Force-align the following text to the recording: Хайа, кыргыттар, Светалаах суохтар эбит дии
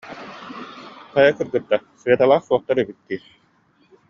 Хайа, 1.13 1.35
кыргыттар, 1.37 1.85
Светалаах 2.01 2.43
суохтар 2.47 2.77
эбит 2.85 2.99
дии 3.07 3.19